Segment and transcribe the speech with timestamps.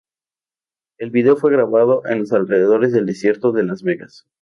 [0.97, 4.25] El vídeo fue grabado en los alrededores del desierto de Las Vegas.